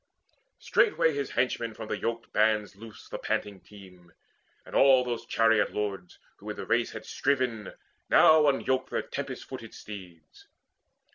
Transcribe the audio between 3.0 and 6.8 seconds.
The panting team, and all those chariot lords, Who in the